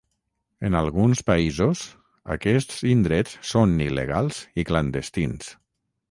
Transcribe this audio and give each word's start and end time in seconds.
En 0.67 0.75
alguns 0.77 1.19
països 1.25 1.83
aquests 2.35 2.79
indrets 2.93 3.35
són 3.49 3.75
il·legals 3.89 4.39
i 4.63 4.65
clandestins. 4.71 5.53